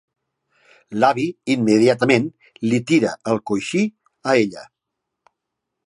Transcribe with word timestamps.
L'avi 1.03 1.25
immediatament 1.55 2.25
li 2.71 2.81
tira 2.93 3.13
el 3.35 3.41
coixí 3.51 3.87
a 4.33 4.39
ella. 4.47 4.69